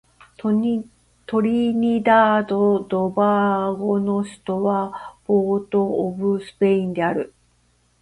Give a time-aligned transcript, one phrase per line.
[0.35, 0.49] ト
[1.39, 7.35] リニダード・トバゴの首都はポートオブスペインである